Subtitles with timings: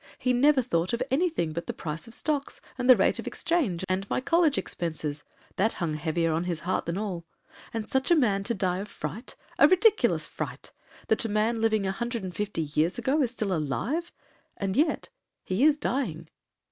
[0.17, 3.27] He never thought of any thing but the price of stocks, and the rate of
[3.27, 5.23] exchange, and my college expences,
[5.57, 7.23] that hung heavier at his heart than all;
[7.71, 10.71] and such a man to die of a fright,—a ridiculous fright,
[11.07, 14.13] that a man living 150 years ago is alive still,
[14.57, 16.27] and yet—he is dying.'